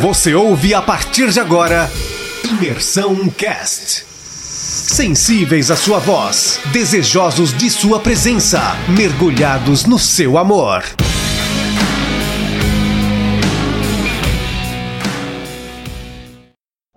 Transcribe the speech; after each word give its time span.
Você 0.00 0.34
ouve 0.34 0.74
a 0.74 0.82
partir 0.82 1.30
de 1.30 1.40
agora 1.40 1.88
Imersão 2.44 3.30
Cast. 3.30 4.04
Sensíveis 4.04 5.70
à 5.70 5.76
sua 5.76 5.98
voz, 5.98 6.60
desejosos 6.70 7.56
de 7.56 7.70
sua 7.70 7.98
presença, 7.98 8.60
mergulhados 8.94 9.86
no 9.86 9.98
seu 9.98 10.36
amor. 10.36 10.82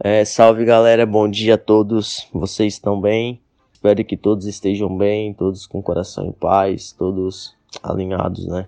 É, 0.04 0.26
salve 0.26 0.66
galera, 0.66 1.06
bom 1.06 1.30
dia 1.30 1.54
a 1.54 1.58
todos. 1.58 2.28
Vocês 2.34 2.74
estão 2.74 3.00
bem? 3.00 3.40
Espero 3.72 4.04
que 4.04 4.18
todos 4.18 4.46
estejam 4.46 4.96
bem, 4.98 5.34
todos 5.34 5.66
com 5.66 5.82
coração 5.82 6.26
em 6.26 6.34
paz, 6.34 6.92
todos 6.92 7.56
alinhados, 7.82 8.46
né? 8.46 8.68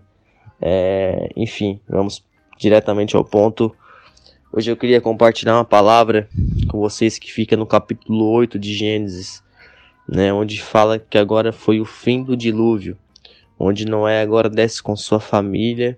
É, 0.62 1.30
enfim, 1.36 1.82
vamos 1.90 2.24
diretamente 2.58 3.16
ao 3.16 3.26
ponto. 3.26 3.76
Hoje 4.54 4.70
eu 4.70 4.76
queria 4.76 5.00
compartilhar 5.00 5.56
uma 5.56 5.64
palavra 5.64 6.28
com 6.68 6.78
vocês 6.78 7.18
que 7.18 7.32
fica 7.32 7.56
no 7.56 7.66
capítulo 7.66 8.30
8 8.32 8.60
de 8.60 8.74
Gênesis, 8.74 9.42
né, 10.06 10.34
onde 10.34 10.62
fala 10.62 11.00
que 11.00 11.18
agora 11.18 11.54
foi 11.54 11.80
o 11.80 11.86
fim 11.86 12.22
do 12.22 12.36
dilúvio, 12.36 12.98
onde 13.58 13.86
Noé 13.86 14.22
agora 14.22 14.50
desce 14.50 14.84
com 14.84 14.94
sua 14.94 15.22
família 15.22 15.98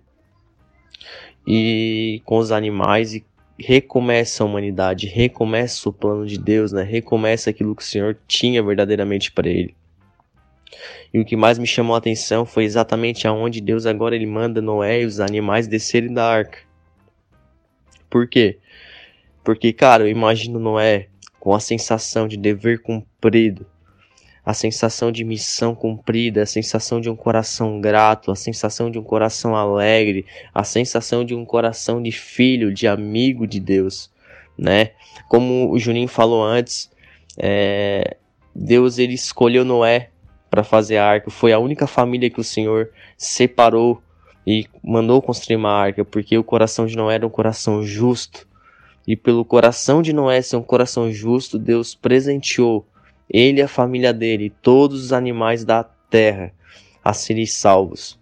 e 1.48 2.22
com 2.26 2.38
os 2.38 2.52
animais 2.52 3.16
e 3.16 3.26
recomeça 3.58 4.44
a 4.44 4.46
humanidade, 4.46 5.08
recomeça 5.08 5.90
o 5.90 5.94
plano 5.94 6.27
de 6.27 6.38
Deus, 6.38 6.72
né? 6.72 6.84
Recomeça 6.84 7.49
aquilo 7.49 7.76
que 7.76 7.82
o 7.82 7.85
Senhor 7.85 8.16
tinha 8.27 8.62
verdadeiramente 8.62 9.32
para 9.32 9.49
ele. 9.49 9.76
E 11.12 11.20
o 11.20 11.26
que 11.26 11.35
mais 11.35 11.58
me 11.58 11.66
chamou 11.66 11.96
a 11.96 11.98
atenção 11.98 12.46
foi 12.46 12.66
exatamente 12.66 13.27
aonde 13.27 13.60
Deus 13.60 13.88
agora 13.88 14.16
ele 14.16 14.27
manda 14.27 14.62
Noé 14.62 15.02
e 15.02 15.05
os 15.05 15.20
animais 15.20 15.66
descerem 15.66 16.13
da 16.13 16.24
arca. 16.24 16.60
Por 18.13 18.27
quê? 18.27 18.59
Porque, 19.44 19.73
cara, 19.73 20.03
eu 20.03 20.08
imagino 20.08 20.59
Noé 20.59 21.07
com 21.40 21.55
a 21.55 21.60
sensação 21.60 22.27
de 22.27 22.38
dever 22.38 22.84
cumprido, 22.84 23.65
a 24.46 24.54
sensação 24.54 25.12
de 25.12 25.24
missão 25.24 25.74
cumprida, 25.74 26.43
a 26.43 26.46
sensação 26.46 27.01
de 27.01 27.10
um 27.10 27.15
coração 27.15 27.82
grato, 27.82 28.29
a 28.29 28.35
sensação 28.35 28.91
de 28.91 28.99
um 28.99 29.04
coração 29.04 29.55
alegre, 29.55 30.27
a 30.54 30.63
sensação 30.63 31.26
de 31.26 31.34
um 31.34 31.43
coração 31.43 32.04
de 32.04 32.12
filho, 32.12 32.71
de 32.71 32.88
amigo 32.88 33.48
de 33.48 33.60
Deus, 33.60 34.12
né? 34.55 34.91
Como 35.27 35.71
o 35.71 35.79
Juninho 35.79 36.07
falou 36.07 36.43
antes, 36.43 36.91
é, 37.35 38.18
Deus 38.54 38.99
ele 38.99 39.16
escolheu 39.16 39.66
Noé 39.66 40.12
para 40.51 40.63
fazer 40.63 40.98
a 40.98 41.07
arca, 41.07 41.32
foi 41.32 41.51
a 41.51 41.57
única 41.57 41.88
família 41.88 42.29
que 42.29 42.40
o 42.40 42.43
Senhor 42.43 42.91
separou 43.18 44.04
e 44.46 44.66
mandou 44.84 45.22
construir 45.22 45.55
uma 45.55 45.72
arca, 45.72 46.04
porque 46.04 46.38
o 46.38 46.44
coração 46.44 46.86
de 46.86 46.96
Noé 46.96 47.16
era 47.16 47.27
um 47.27 47.30
coração 47.30 47.84
justo. 47.84 48.48
E 49.08 49.16
pelo 49.16 49.44
coração 49.44 50.02
de 50.02 50.13
Noé 50.13 50.41
ser 50.41 50.55
um 50.55 50.63
coração 50.63 51.12
justo, 51.12 51.60
Deus 51.60 51.94
presenteou 51.94 52.85
ele 53.30 53.60
e 53.60 53.63
a 53.63 53.68
família 53.68 54.13
dele, 54.13 54.54
todos 54.62 55.05
os 55.05 55.13
animais 55.13 55.66
da 55.66 55.84
terra, 55.84 56.54
a 57.04 57.13
serem 57.13 57.46
salvos, 57.46 58.20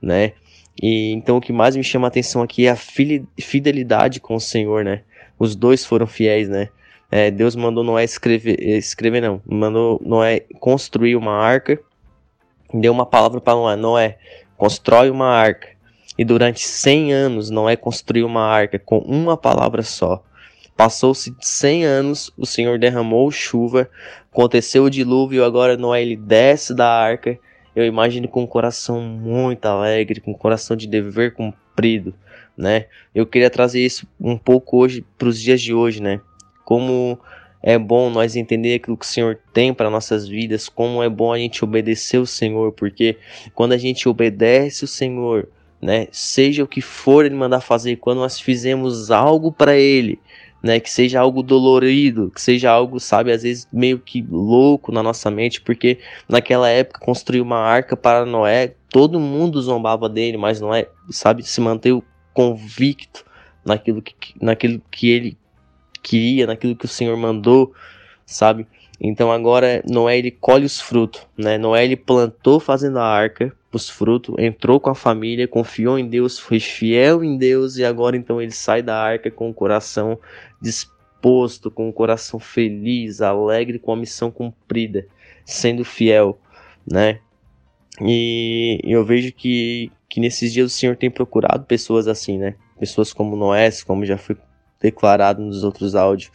né? 0.00 0.32
E 0.80 1.12
então 1.12 1.36
o 1.36 1.40
que 1.40 1.52
mais 1.52 1.76
me 1.76 1.84
chama 1.84 2.06
a 2.06 2.08
atenção 2.08 2.42
aqui 2.42 2.66
é 2.66 2.70
a 2.70 2.76
fidelidade 2.76 4.20
com 4.20 4.34
o 4.36 4.40
Senhor, 4.40 4.84
né? 4.84 5.02
Os 5.38 5.54
dois 5.54 5.84
foram 5.84 6.06
fiéis, 6.06 6.48
né? 6.48 6.68
É, 7.10 7.30
Deus 7.30 7.54
mandou 7.54 7.84
Noé 7.84 8.04
escrever, 8.04 8.58
escrever 8.58 9.20
não, 9.20 9.42
mandou 9.44 10.00
Noé 10.02 10.40
construir 10.58 11.14
uma 11.14 11.32
arca, 11.32 11.78
deu 12.72 12.90
uma 12.90 13.04
palavra 13.04 13.38
para 13.38 13.54
Noé, 13.54 13.76
Noé, 13.76 14.18
constrói 14.56 15.10
uma 15.10 15.28
arca. 15.28 15.68
E 16.18 16.24
durante 16.24 16.66
100 16.66 17.12
anos 17.12 17.50
Noé 17.50 17.76
construiu 17.76 18.26
uma 18.26 18.44
arca 18.44 18.78
com 18.78 18.98
uma 18.98 19.36
palavra 19.36 19.82
só. 19.82 20.22
Passou-se 20.76 21.34
100 21.40 21.84
anos, 21.84 22.32
o 22.36 22.46
Senhor 22.46 22.78
derramou 22.78 23.30
chuva, 23.30 23.88
aconteceu 24.30 24.84
o 24.84 24.90
dilúvio, 24.90 25.44
agora 25.44 25.76
Noé 25.76 26.02
ele 26.02 26.16
desce 26.16 26.74
da 26.74 26.88
arca. 26.88 27.38
Eu 27.74 27.84
imagino 27.86 28.28
com 28.28 28.42
um 28.42 28.46
coração 28.46 29.00
muito 29.00 29.64
alegre, 29.66 30.20
com 30.20 30.32
um 30.32 30.34
coração 30.34 30.76
de 30.76 30.86
dever 30.86 31.34
cumprido, 31.34 32.14
né? 32.56 32.86
Eu 33.14 33.26
queria 33.26 33.48
trazer 33.48 33.80
isso 33.80 34.06
um 34.20 34.36
pouco 34.36 34.78
hoje 34.78 35.04
para 35.16 35.28
os 35.28 35.40
dias 35.40 35.60
de 35.60 35.72
hoje, 35.72 36.02
né? 36.02 36.20
Como 36.64 37.18
é 37.62 37.78
bom 37.78 38.10
nós 38.10 38.34
entender 38.34 38.74
aquilo 38.74 38.96
que 38.96 39.04
o 39.04 39.08
Senhor 39.08 39.38
tem 39.52 39.72
para 39.72 39.88
nossas 39.88 40.26
vidas, 40.26 40.68
como 40.68 41.02
é 41.02 41.08
bom 41.08 41.32
a 41.32 41.38
gente 41.38 41.64
obedecer 41.64 42.18
o 42.18 42.26
Senhor, 42.26 42.72
porque 42.72 43.16
quando 43.54 43.72
a 43.72 43.78
gente 43.78 44.08
obedece 44.08 44.84
o 44.84 44.88
Senhor, 44.88 45.48
né, 45.80 46.08
seja 46.10 46.64
o 46.64 46.66
que 46.66 46.80
for 46.80 47.24
ele 47.24 47.34
mandar 47.34 47.60
fazer, 47.60 47.96
quando 47.96 48.18
nós 48.18 48.40
fizemos 48.40 49.10
algo 49.10 49.52
para 49.52 49.76
ele, 49.76 50.18
né, 50.62 50.80
que 50.80 50.90
seja 50.90 51.20
algo 51.20 51.42
dolorido, 51.42 52.30
que 52.30 52.40
seja 52.40 52.70
algo, 52.70 52.98
sabe, 53.00 53.32
às 53.32 53.42
vezes 53.42 53.68
meio 53.72 53.98
que 53.98 54.22
louco 54.28 54.92
na 54.92 55.02
nossa 55.02 55.30
mente, 55.30 55.60
porque 55.60 55.98
naquela 56.28 56.68
época 56.68 57.00
construir 57.00 57.40
uma 57.40 57.58
arca 57.58 57.96
para 57.96 58.26
Noé, 58.26 58.74
todo 58.88 59.18
mundo 59.18 59.60
zombava 59.60 60.08
dele, 60.08 60.36
mas 60.36 60.60
Noé, 60.60 60.88
sabe, 61.10 61.42
se 61.42 61.60
manteve 61.60 62.02
convicto 62.32 63.24
naquilo 63.64 64.00
que, 64.02 64.14
naquilo 64.40 64.80
que 64.90 65.10
ele 65.10 65.36
queria, 66.02 66.46
naquilo 66.46 66.76
que 66.76 66.84
o 66.84 66.88
Senhor 66.88 67.16
mandou, 67.16 67.72
sabe? 68.26 68.66
Então 69.00 69.32
agora 69.32 69.82
Noé 69.88 70.18
ele 70.18 70.30
colhe 70.30 70.64
os 70.64 70.80
frutos, 70.80 71.26
né? 71.36 71.58
Noé 71.58 71.84
ele 71.84 71.96
plantou 71.96 72.60
fazendo 72.60 72.98
a 72.98 73.04
arca, 73.04 73.52
os 73.72 73.88
frutos, 73.88 74.34
entrou 74.38 74.78
com 74.78 74.90
a 74.90 74.94
família, 74.94 75.48
confiou 75.48 75.98
em 75.98 76.06
Deus, 76.06 76.38
foi 76.38 76.60
fiel 76.60 77.24
em 77.24 77.36
Deus 77.36 77.76
e 77.76 77.84
agora 77.84 78.16
então 78.16 78.40
ele 78.40 78.52
sai 78.52 78.82
da 78.82 78.96
arca 78.96 79.30
com 79.30 79.50
o 79.50 79.54
coração 79.54 80.18
disposto, 80.60 81.70
com 81.70 81.88
o 81.88 81.92
coração 81.92 82.38
feliz, 82.38 83.20
alegre 83.20 83.78
com 83.78 83.92
a 83.92 83.96
missão 83.96 84.30
cumprida, 84.30 85.06
sendo 85.44 85.84
fiel, 85.84 86.38
né? 86.88 87.18
E 88.00 88.80
eu 88.84 89.04
vejo 89.04 89.32
que, 89.32 89.90
que 90.08 90.20
nesses 90.20 90.52
dias 90.52 90.72
o 90.72 90.74
Senhor 90.74 90.96
tem 90.96 91.10
procurado 91.10 91.64
pessoas 91.64 92.06
assim, 92.06 92.38
né? 92.38 92.54
Pessoas 92.78 93.12
como 93.12 93.36
Noé, 93.36 93.68
como 93.86 94.04
já 94.04 94.16
foi 94.16 94.36
declarado 94.82 95.40
nos 95.40 95.64
outros 95.64 95.94
áudios, 95.94 96.30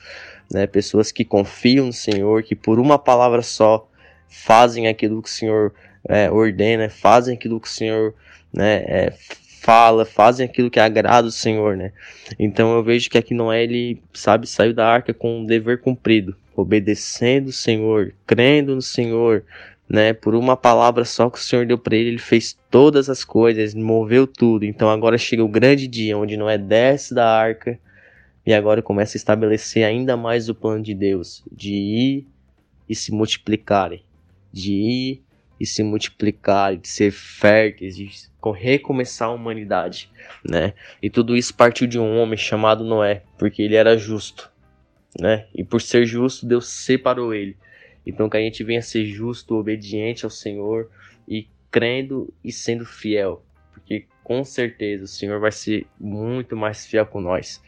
né? 0.51 0.65
Pessoas 0.65 1.11
que 1.11 1.25
confiam 1.25 1.87
no 1.87 1.93
Senhor, 1.93 2.41
que 2.41 2.55
por 2.55 2.79
uma 2.79 2.97
palavra 2.97 3.41
só 3.41 3.87
fazem 4.29 4.87
aquilo 4.87 5.21
que 5.21 5.29
o 5.29 5.31
Senhor 5.31 5.73
é, 6.07 6.31
ordena, 6.31 6.89
fazem 6.89 7.35
aquilo 7.35 7.59
que 7.59 7.67
o 7.67 7.71
Senhor 7.71 8.13
né, 8.53 8.83
é, 8.87 9.13
fala, 9.61 10.05
fazem 10.05 10.45
aquilo 10.45 10.69
que 10.69 10.79
agrada 10.79 11.27
o 11.27 11.31
Senhor, 11.31 11.75
né? 11.75 11.91
Então 12.39 12.73
eu 12.73 12.83
vejo 12.83 13.09
que 13.09 13.17
aqui 13.17 13.33
Noé, 13.33 13.63
ele, 13.63 14.01
sabe, 14.13 14.47
saiu 14.47 14.73
da 14.73 14.87
arca 14.87 15.13
com 15.13 15.39
um 15.39 15.45
dever 15.45 15.81
cumprido, 15.81 16.35
obedecendo 16.55 17.47
o 17.47 17.53
Senhor, 17.53 18.13
crendo 18.25 18.75
no 18.75 18.81
Senhor, 18.81 19.43
né? 19.89 20.13
Por 20.13 20.35
uma 20.35 20.55
palavra 20.55 21.03
só 21.03 21.29
que 21.29 21.37
o 21.37 21.41
Senhor 21.41 21.65
deu 21.65 21.77
para 21.77 21.95
ele, 21.95 22.09
ele 22.11 22.17
fez 22.17 22.57
todas 22.71 23.09
as 23.09 23.23
coisas, 23.23 23.73
moveu 23.73 24.25
tudo. 24.25 24.63
Então 24.65 24.89
agora 24.89 25.17
chega 25.17 25.43
o 25.43 25.49
grande 25.49 25.87
dia 25.87 26.17
onde 26.17 26.37
Noé 26.37 26.57
desce 26.57 27.13
da 27.13 27.27
arca, 27.29 27.77
e 28.47 28.53
agora 28.53 28.81
começa 28.81 29.17
a 29.17 29.19
estabelecer 29.19 29.83
ainda 29.83 30.15
mais 30.15 30.47
o 30.47 30.55
plano 30.55 30.81
de 30.81 30.93
Deus 30.93 31.43
de 31.51 31.73
ir 31.73 32.27
e 32.87 32.95
se 32.95 33.11
multiplicarem, 33.11 34.05
de 34.53 34.71
ir 34.71 35.23
e 35.59 35.65
se 35.65 35.83
multiplicarem, 35.83 36.79
de 36.79 36.87
ser 36.87 37.11
férteis, 37.11 37.97
de 37.97 38.09
recomeçar 38.55 39.27
a 39.27 39.33
humanidade, 39.33 40.09
né? 40.49 40.73
E 41.03 41.09
tudo 41.09 41.35
isso 41.35 41.53
partiu 41.53 41.85
de 41.85 41.99
um 41.99 42.17
homem 42.17 42.37
chamado 42.37 42.85
Noé, 42.85 43.23
porque 43.37 43.61
ele 43.61 43.75
era 43.75 43.97
justo, 43.97 44.49
né? 45.19 45.45
E 45.53 45.61
por 45.61 45.81
ser 45.81 46.05
justo, 46.05 46.45
Deus 46.45 46.69
separou 46.69 47.33
ele. 47.33 47.57
Então 48.05 48.29
que 48.29 48.37
a 48.37 48.39
gente 48.39 48.63
venha 48.63 48.81
ser 48.81 49.05
justo, 49.07 49.55
obediente 49.55 50.23
ao 50.23 50.31
Senhor 50.31 50.89
e 51.27 51.49
crendo 51.69 52.33
e 52.41 52.53
sendo 52.53 52.85
fiel, 52.85 53.43
porque 53.73 54.05
com 54.23 54.45
certeza 54.45 55.03
o 55.03 55.07
Senhor 55.07 55.37
vai 55.41 55.51
ser 55.51 55.85
muito 55.99 56.55
mais 56.55 56.85
fiel 56.85 57.05
com 57.05 57.19
nós. 57.19 57.61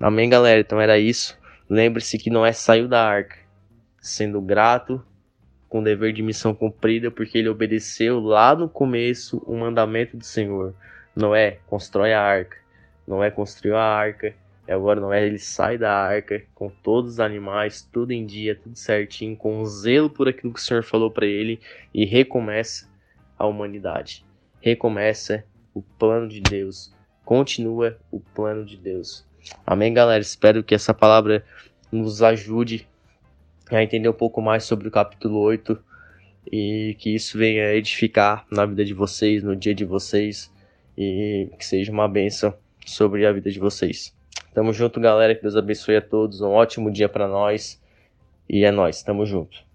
Amém, 0.00 0.28
galera? 0.28 0.60
Então 0.60 0.80
era 0.80 0.98
isso. 0.98 1.38
Lembre-se 1.68 2.18
que 2.18 2.30
Noé 2.30 2.52
saiu 2.52 2.88
da 2.88 3.04
arca 3.04 3.42
sendo 4.02 4.40
grato, 4.40 5.00
com 5.68 5.82
dever 5.82 6.12
de 6.12 6.22
missão 6.22 6.54
cumprida, 6.54 7.10
porque 7.10 7.38
ele 7.38 7.48
obedeceu 7.48 8.18
lá 8.20 8.54
no 8.54 8.68
começo 8.68 9.38
o 9.46 9.56
mandamento 9.56 10.16
do 10.16 10.24
Senhor. 10.24 10.74
Noé, 11.14 11.60
constrói 11.66 12.12
a 12.12 12.20
arca. 12.20 12.56
Noé 13.06 13.30
construiu 13.30 13.76
a 13.76 13.84
arca. 13.84 14.34
E 14.66 14.72
agora 14.72 15.00
Noé 15.00 15.26
ele 15.26 15.38
sai 15.38 15.78
da 15.78 15.92
arca 15.92 16.42
com 16.54 16.68
todos 16.68 17.12
os 17.12 17.20
animais, 17.20 17.82
tudo 17.82 18.12
em 18.12 18.26
dia, 18.26 18.54
tudo 18.54 18.76
certinho, 18.76 19.36
com 19.36 19.64
zelo 19.64 20.10
por 20.10 20.28
aquilo 20.28 20.52
que 20.52 20.60
o 20.60 20.62
Senhor 20.62 20.82
falou 20.82 21.10
para 21.10 21.26
ele 21.26 21.60
e 21.94 22.04
recomeça 22.04 22.88
a 23.38 23.46
humanidade. 23.46 24.24
Recomeça 24.60 25.44
o 25.74 25.80
plano 25.80 26.28
de 26.28 26.40
Deus. 26.40 26.94
Continua 27.24 27.98
o 28.10 28.20
plano 28.20 28.64
de 28.64 28.76
Deus. 28.76 29.26
Amém, 29.66 29.92
galera? 29.92 30.20
Espero 30.20 30.62
que 30.62 30.74
essa 30.74 30.94
palavra 30.94 31.44
nos 31.90 32.22
ajude 32.22 32.86
a 33.70 33.82
entender 33.82 34.08
um 34.08 34.14
pouco 34.14 34.40
mais 34.40 34.64
sobre 34.64 34.88
o 34.88 34.90
capítulo 34.90 35.38
8 35.38 35.78
e 36.50 36.96
que 36.98 37.14
isso 37.14 37.38
venha 37.38 37.74
edificar 37.74 38.46
na 38.50 38.66
vida 38.66 38.84
de 38.84 38.94
vocês, 38.94 39.42
no 39.42 39.56
dia 39.56 39.74
de 39.74 39.84
vocês 39.84 40.52
e 40.96 41.48
que 41.58 41.64
seja 41.64 41.90
uma 41.90 42.08
bênção 42.08 42.54
sobre 42.86 43.26
a 43.26 43.32
vida 43.32 43.50
de 43.50 43.58
vocês. 43.58 44.14
Tamo 44.54 44.72
junto, 44.72 45.00
galera. 45.00 45.34
Que 45.34 45.42
Deus 45.42 45.56
abençoe 45.56 45.96
a 45.96 46.02
todos. 46.02 46.40
Um 46.40 46.50
ótimo 46.50 46.90
dia 46.90 47.08
para 47.08 47.26
nós. 47.26 47.80
E 48.48 48.64
é 48.64 48.70
nós. 48.70 49.02
Tamo 49.02 49.24
junto. 49.24 49.71